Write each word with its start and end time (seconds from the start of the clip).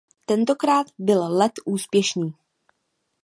Tentokrát 0.25 0.87
byl 0.99 1.37
let 1.37 1.51
úspěšný. 1.65 2.33